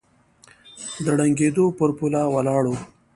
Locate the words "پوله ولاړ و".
1.97-2.73